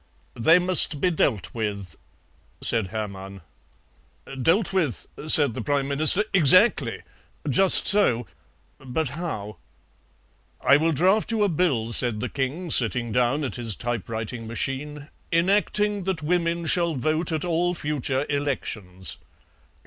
"They 0.33 0.57
must 0.57 0.99
be 0.99 1.11
dealt 1.11 1.53
with," 1.53 1.95
said 2.59 2.87
Hermann. 2.87 3.41
"Dealt 4.41 4.73
with," 4.73 5.05
said 5.27 5.53
the 5.53 5.61
Prime 5.61 5.87
Minister; 5.87 6.23
"exactly, 6.33 7.03
just 7.47 7.85
so; 7.85 8.25
but 8.79 9.09
how?" 9.09 9.57
"I 10.59 10.75
will 10.77 10.91
draft 10.91 11.31
you 11.31 11.43
a 11.43 11.49
Bill," 11.49 11.93
said 11.93 12.19
the 12.19 12.29
King, 12.29 12.71
sitting 12.71 13.11
down 13.11 13.43
at 13.43 13.57
his 13.57 13.75
typewriting 13.75 14.47
machine, 14.47 15.09
"enacting 15.31 16.05
that 16.05 16.23
women 16.23 16.65
shall 16.65 16.95
vote 16.95 17.31
at 17.31 17.45
all 17.45 17.75
future 17.75 18.25
elections. 18.27 19.17